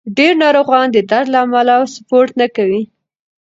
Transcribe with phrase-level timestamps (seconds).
[0.17, 2.81] ډېر ناروغان د درد له امله سپورت نه کوي.